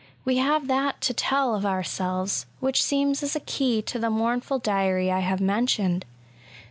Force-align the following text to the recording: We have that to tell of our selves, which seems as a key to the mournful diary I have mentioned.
We 0.25 0.37
have 0.37 0.67
that 0.67 0.99
to 1.01 1.13
tell 1.13 1.53
of 1.53 1.63
our 1.63 1.83
selves, 1.83 2.47
which 2.59 2.81
seems 2.81 3.21
as 3.21 3.35
a 3.35 3.39
key 3.39 3.83
to 3.83 3.99
the 3.99 4.09
mournful 4.09 4.57
diary 4.57 5.11
I 5.11 5.19
have 5.19 5.39
mentioned. 5.39 6.05